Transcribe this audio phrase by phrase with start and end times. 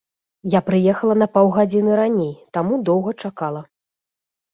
[0.51, 3.61] Я прыехала на паўгадзіны раней, таму доўга чакала.